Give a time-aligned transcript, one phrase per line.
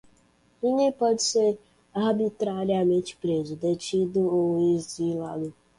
[0.63, 1.59] Ninguém pode ser
[1.93, 5.53] arbitrariamente preso, detido ou exilado.